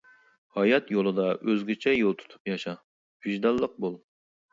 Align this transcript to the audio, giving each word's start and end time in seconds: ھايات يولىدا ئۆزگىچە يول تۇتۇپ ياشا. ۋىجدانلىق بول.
ھايات 0.59 0.87
يولىدا 0.93 1.25
ئۆزگىچە 1.49 1.93
يول 1.95 2.15
تۇتۇپ 2.21 2.49
ياشا. 2.53 2.73
ۋىجدانلىق 3.27 3.77
بول. 3.87 4.01